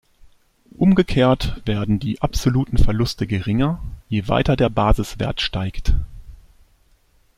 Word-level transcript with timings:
Umgekehrt 0.79 1.61
werden 1.65 1.99
die 1.99 2.23
absoluten 2.23 2.79
Verluste 2.79 3.27
geringer, 3.27 3.83
je 4.09 4.27
weiter 4.29 4.55
der 4.55 4.69
Basiswert 4.71 5.41
steigt. 5.41 5.93